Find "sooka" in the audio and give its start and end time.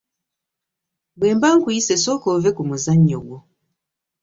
2.03-2.27